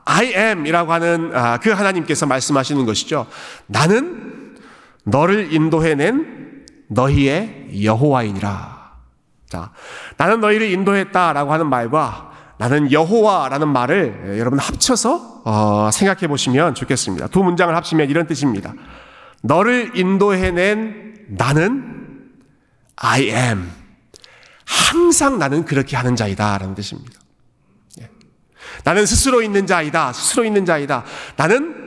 [0.06, 3.28] I am이라고 하는 아, 그 하나님께서 말씀하시는 것이죠.
[3.68, 4.58] 나는
[5.04, 8.81] 너를 인도해낸 너희의 여호와이니라.
[9.52, 9.70] 자,
[10.16, 17.28] 나는 너희를 인도했다라고 하는 말과 나는 여호와라는 말을 여러분 합쳐서 어, 생각해 보시면 좋겠습니다.
[17.28, 18.74] 두 문장을 합치면 이런 뜻입니다.
[19.42, 22.30] 너를 인도해낸 나는
[22.96, 23.70] I am.
[24.66, 26.58] 항상 나는 그렇게 하는 자이다.
[26.58, 27.20] 라는 뜻입니다.
[28.00, 28.10] 예.
[28.86, 30.14] 나는 스스로 있는 자이다.
[30.14, 31.04] 스스로 있는 자이다.
[31.36, 31.81] 나는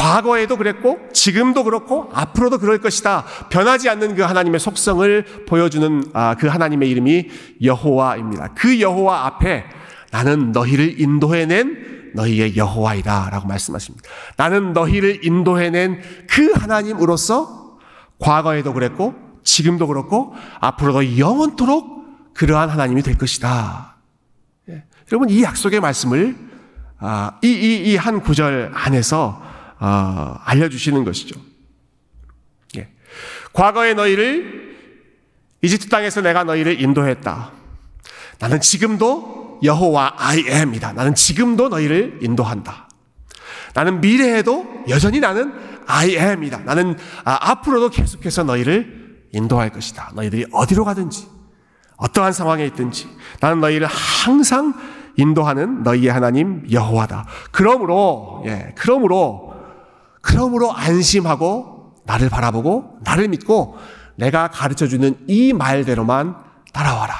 [0.00, 3.24] 과거에도 그랬고, 지금도 그렇고, 앞으로도 그럴 것이다.
[3.50, 7.28] 변하지 않는 그 하나님의 속성을 보여주는 아, 그 하나님의 이름이
[7.62, 8.54] 여호와입니다.
[8.54, 9.64] 그 여호와 앞에
[10.10, 13.28] 나는 너희를 인도해낸 너희의 여호와이다.
[13.30, 14.08] 라고 말씀하십니다.
[14.36, 17.78] 나는 너희를 인도해낸 그 하나님으로서
[18.18, 23.96] 과거에도 그랬고, 지금도 그렇고 앞으로도 영원토록 그러한 하나님이 될 것이다.
[24.70, 24.84] 예.
[25.12, 26.36] 여러분 이 약속의 말씀을
[26.98, 29.42] 아, 이이 이 한 구절 안에서
[29.80, 31.40] 어, 알려주시는 것이죠.
[32.76, 32.88] 예.
[33.52, 34.76] 과거의 너희를
[35.62, 37.52] 이집트 땅에서 내가 너희를 인도했다.
[38.38, 40.92] 나는 지금도 여호와 I am이다.
[40.92, 42.88] 나는 지금도 너희를 인도한다.
[43.74, 45.52] 나는 미래에도 여전히 나는
[45.86, 46.60] I am이다.
[46.60, 50.12] 나는 아, 앞으로도 계속해서 너희를 인도할 것이다.
[50.14, 51.28] 너희들이 어디로 가든지,
[51.96, 53.08] 어떠한 상황에 있든지,
[53.40, 54.74] 나는 너희를 항상
[55.16, 57.26] 인도하는 너희의 하나님 여호와다.
[57.50, 59.49] 그러므로, 예, 그러므로,
[60.20, 63.78] 그러므로 안심하고 나를 바라보고 나를 믿고
[64.16, 66.36] 내가 가르쳐 주는 이 말대로만
[66.72, 67.14] 따라와라.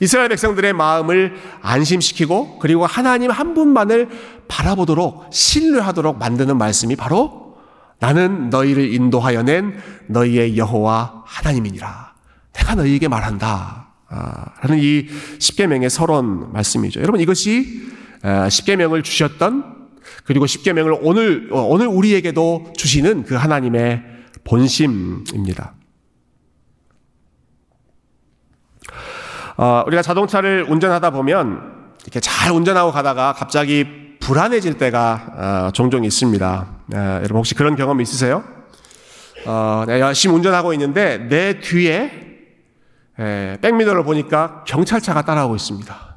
[0.00, 4.08] 이스라엘 백성들의 마음을 안심시키고 그리고 하나님 한 분만을
[4.48, 7.56] 바라보도록 신뢰하도록 만드는 말씀이 바로
[8.00, 12.14] 나는 너희를 인도하여 낸 너희의 여호와 하나님이니라.
[12.52, 13.88] 내가 너희에게 말한다.
[14.08, 15.06] 아, 라는 이
[15.38, 17.00] 십계명의 서론 말씀이죠.
[17.00, 17.88] 여러분 이것이
[18.22, 19.77] 아, 십계명을 주셨던
[20.24, 24.02] 그리고 십계명을 오늘 어, 오늘 우리에게도 주시는 그 하나님의
[24.44, 25.74] 본심입니다.
[29.56, 36.66] 어, 우리가 자동차를 운전하다 보면 이렇게 잘 운전하고 가다가 갑자기 불안해질 때가 어, 종종 있습니다.
[36.94, 38.44] 어, 여러분 혹시 그런 경험 있으세요?
[39.46, 42.10] 어, 내가 열심히 운전하고 있는데 내 뒤에
[43.18, 46.07] 에, 백미러를 보니까 경찰차가 따라오고 있습니다.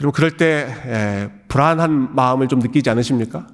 [0.00, 3.46] 여러분 그럴 때 에, 불안한 마음을 좀 느끼지 않으십니까?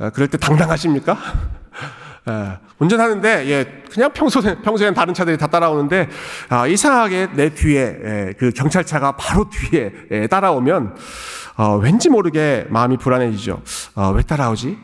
[0.00, 1.18] 에, 그럴 때 당당하십니까?
[2.28, 6.08] 예, 운전하는데 예, 그냥 평소에 평소엔 다른 차들이 다 따라오는데
[6.48, 10.96] 아, 이상하게 내 뒤에 예, 그 경찰차가 바로 뒤에 예, 따라오면
[11.56, 13.62] 어, 왠지 모르게 마음이 불안해지죠.
[13.96, 14.78] 어, 왜 따라오지?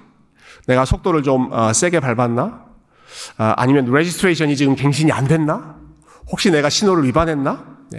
[0.66, 2.44] 내가 속도를 좀 어, 세게 밟았나?
[3.38, 5.76] 어, 아니면 registration이 지금 갱신이 안 됐나?
[6.30, 7.77] 혹시 내가 신호를 위반했나?
[7.90, 7.98] 네.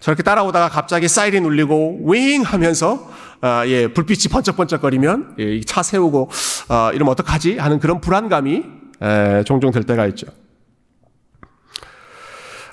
[0.00, 6.30] 저렇게 따라오다가 갑자기 사이렌 울리고 윙 하면서 아, 예, 불빛이 번쩍번쩍거리면 예, 차 세우고
[6.68, 8.62] 어, 이러면 어떡하지 하는 그런 불안감이
[9.00, 10.28] 에, 종종 들 때가 있죠.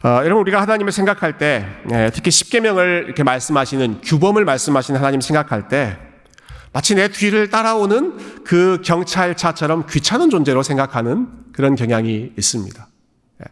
[0.04, 5.68] 어, 여러분 우리가 하나님을 생각할 때 예, 특히 십계명을 이렇게 말씀하시는 규범을 말씀하시는 하나님 생각할
[5.68, 5.98] 때
[6.72, 12.88] 마치 내 뒤를 따라오는 그 경찰차처럼 귀찮은 존재로 생각하는 그런 경향이 있습니다.
[13.42, 13.46] 예.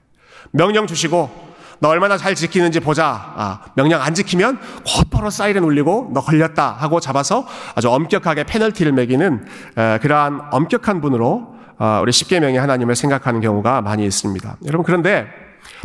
[0.52, 1.47] 명령 주시고
[1.80, 3.34] 너 얼마나 잘 지키는지 보자.
[3.36, 9.46] 아, 명령 안 지키면 곧바로 사이렌 울리고 너 걸렸다 하고 잡아서 아주 엄격하게 페널티를 매기는
[9.78, 14.58] 에, 그러한 엄격한 분으로 어, 우리 십계명의 하나님을 생각하는 경우가 많이 있습니다.
[14.66, 15.28] 여러분 그런데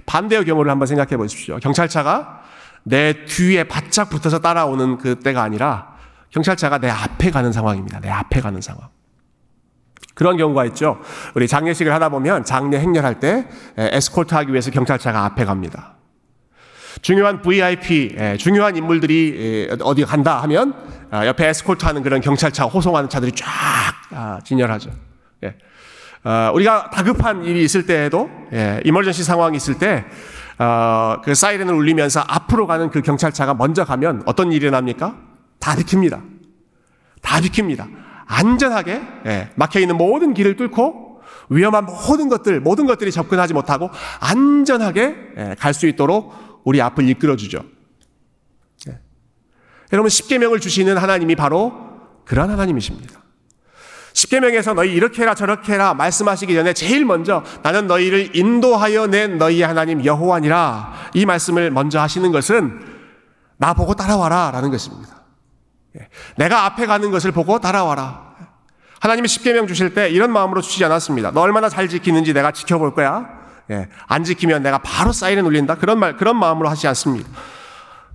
[0.07, 1.59] 반대의 경우를 한번 생각해 보십시오.
[1.59, 2.41] 경찰차가
[2.85, 5.93] 내 뒤에 바짝 붙어서 따라오는 그 때가 아니라
[6.31, 8.01] 경찰차가 내 앞에 가는 상황입니다.
[8.01, 8.89] 내 앞에 가는 상황.
[10.15, 11.01] 그런 경우가 있죠.
[11.35, 13.47] 우리 장례식을 하다 보면 장례 행렬할 때
[13.77, 15.95] 에스콜트 하기 위해서 경찰차가 앞에 갑니다.
[17.01, 20.75] 중요한 VIP, 중요한 인물들이 어디 간다 하면
[21.11, 23.47] 아, 옆에 에스콜트 하는 그런 경찰차 호송하는 차들이 쫙
[24.13, 24.91] 아, 진열하죠.
[25.45, 25.57] 예.
[26.25, 28.31] 어, 우리가 다급한 일이 있을 때에도
[28.85, 30.05] 이멀전시 상황이 있을 때그
[30.59, 35.17] 어, 사이렌을 울리면서 앞으로 가는 그 경찰차가 먼저 가면 어떤 일이 납니까?
[35.59, 36.23] 다 비킵니다.
[37.21, 37.89] 다 비킵니다.
[38.33, 43.91] 안전하게 예, 막혀 있는 모든 길을 뚫고 위험한 모든 것들 모든 것들이 접근하지 못하고
[44.21, 46.33] 안전하게 예, 갈수 있도록
[46.65, 47.63] 우리 앞을 이끌어 주죠.
[48.89, 48.99] 예.
[49.93, 51.75] 여러분 십계명을 주시는 하나님이 바로
[52.25, 53.21] 그런 하나님이십니다.
[54.15, 59.63] 십계명에서 너희 이렇게 해라 저렇게 해라 말씀하시기 전에 제일 먼저 나는 너희를 인도하여 낸 너희
[59.63, 62.81] 하나님 여호와니라 이 말씀을 먼저 하시는 것은
[63.57, 65.22] 나 보고 따라와라 라는 것입니다.
[65.99, 66.09] 예.
[66.37, 68.33] 내가 앞에 가는 것을 보고 따라와라.
[69.01, 71.33] 하나님이 십계명 주실 때 이런 마음으로 주시지 않았습니다.
[71.33, 73.29] 너 얼마나 잘 지키는지 내가 지켜볼 거야.
[73.71, 73.89] 예.
[74.07, 75.77] 안 지키면 내가 바로 사이렌 울린다.
[75.77, 77.29] 그런 말, 그런 마음으로 하지 않습니다.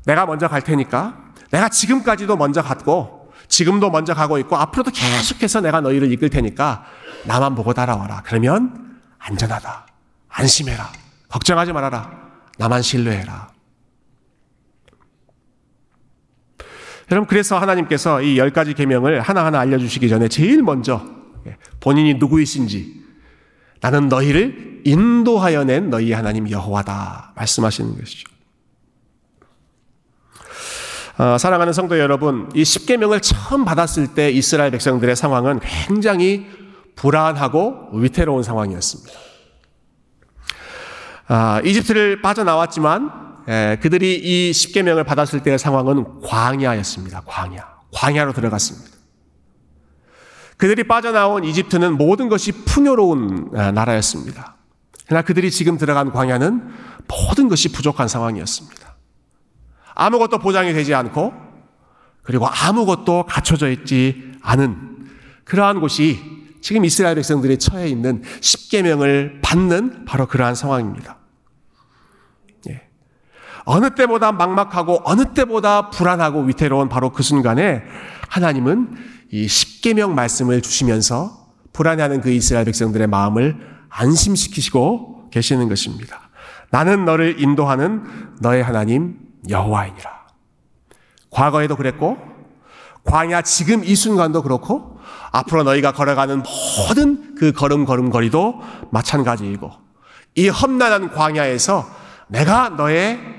[0.06, 1.18] 내가 먼저 갈 테니까
[1.52, 6.86] 내가 지금까지도 먼저 갔고 지금도 먼저 가고 있고 앞으로도 계속해서 내가 너희를 이끌 테니까
[7.26, 8.24] 나만 보고 따라와라.
[8.26, 9.88] 그러면 안전하다.
[10.30, 10.90] 안심해라.
[11.30, 12.12] 걱정하지 말아라.
[12.58, 13.50] 나만 신뢰해라.
[17.12, 21.06] 여러분 그래서 하나님께서 이 열 가지 계명을 하나하나 알려주시기 전에 제일 먼저
[21.48, 23.04] 예, 본인이 누구이신지
[23.82, 28.30] 나는 너희를 인도하여 낸 너희 하나님 여호와다 말씀하시는 것이죠.
[31.20, 36.46] 어, 사랑하는 성도 여러분, 이 십계명을 처음 받았을 때 이스라엘 백성들의 상황은 굉장히
[36.96, 39.12] 불안하고 위태로운 상황이었습니다.
[41.28, 47.22] 아, 이집트를 빠져나왔지만 에, 그들이 이 십계명을 받았을 때의 상황은 광야였습니다.
[47.26, 47.78] 광야.
[47.94, 48.98] 광야로 들어갔습니다.
[50.58, 54.58] 그들이 빠져나온 이집트는 모든 것이 풍요로운 나라였습니다.
[55.06, 56.68] 그러나 그들이 지금 들어간 광야는
[57.08, 58.98] 모든 것이 부족한 상황이었습니다.
[59.96, 61.34] 아무것도 보장이 되지 않고
[62.24, 65.08] 그리고 아무것도 갖춰져 있지 않은
[65.46, 66.20] 그러한 곳이
[66.62, 71.17] 지금 이스라엘 백성들이 처해 있는 십계명을 받는 바로 그러한 상황입니다.
[73.70, 77.84] 어느 때보다 막막하고 어느 때보다 불안하고 위태로운 바로 그 순간에
[78.30, 78.96] 하나님은
[79.32, 83.58] 이 십계명 말씀을 주시면서 불안해하는 그 이스라엘 백성들의 마음을
[83.90, 86.30] 안심시키시고 계시는 것입니다.
[86.70, 88.06] 나는 너를 인도하는
[88.40, 90.12] 너의 하나님 여호와이니라.
[91.30, 92.18] 과거에도 그랬고
[93.04, 94.98] 광야 지금 이 순간도 그렇고
[95.34, 96.42] 앞으로 너희가 걸어가는
[96.88, 99.72] 모든 그 걸음걸음 거리도 마찬가지이고
[100.36, 101.86] 이 험난한 광야에서
[102.30, 103.38] 내가 너의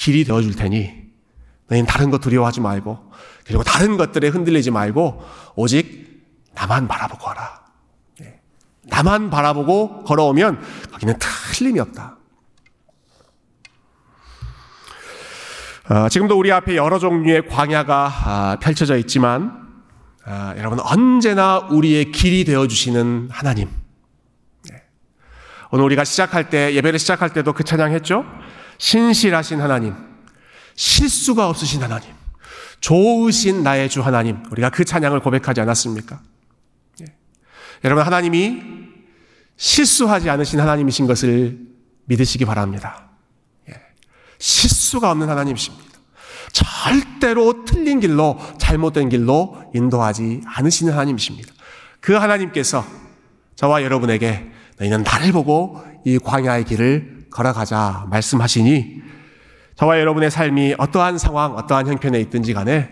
[0.00, 0.90] 길이 되어줄 테니
[1.68, 3.12] 너희는 다른 것 두려워하지 말고
[3.44, 5.22] 그리고 다른 것들에 흔들리지 말고
[5.56, 7.60] 오직 나만 바라보고 가라.
[8.18, 8.40] 네.
[8.84, 10.58] 나만 바라보고 걸어오면
[10.90, 11.14] 거기는
[11.52, 12.16] 틀림이 없다.
[15.90, 19.68] 어, 지금도 우리 앞에 여러 종류의 광야가 아, 펼쳐져 있지만
[20.24, 23.68] 아, 여러분 언제나 우리의 길이 되어 주시는 하나님.
[24.70, 24.82] 네.
[25.72, 28.24] 오늘 우리가 시작할 때 예배를 시작할 때도 그 찬양했죠.
[28.80, 29.94] 신실하신 하나님,
[30.74, 32.08] 실수가 없으신 하나님,
[32.80, 36.22] 좋으신 나의 주 하나님, 우리가 그 찬양을 고백하지 않았습니까?
[37.02, 37.04] 예.
[37.84, 38.62] 여러분, 하나님이
[39.58, 41.58] 실수하지 않으신 하나님이신 것을
[42.06, 43.10] 믿으시기 바랍니다.
[43.68, 43.74] 예.
[44.38, 45.84] 실수가 없는 하나님이십니다.
[46.52, 51.52] 절대로 틀린 길로, 잘못된 길로 인도하지 않으시는 하나님이십니다.
[52.00, 52.86] 그 하나님께서
[53.56, 59.02] 저와 여러분에게 너희는 나를 보고 이 광야의 길을 걸어가자 말씀하시니
[59.76, 62.90] 저와 여러분의 삶이 어떠한 상황, 어떠한 형편에 있든지 간에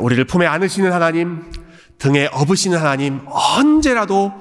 [0.00, 1.50] 우리를 품에 안으시는 하나님,
[1.98, 4.32] 등에 업으시는 하나님, 언제라도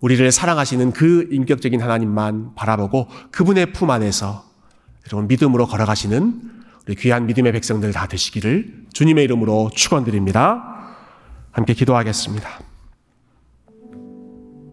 [0.00, 4.44] 우리를 사랑하시는 그 인격적인 하나님만 바라보고 그분의 품 안에서
[5.08, 6.52] 여러분 믿음으로 걸어가시는
[6.86, 10.62] 우리 귀한 믿음의 백성들 다 되시기를 주님의 이름으로 축원드립니다.
[11.50, 12.63] 함께 기도하겠습니다.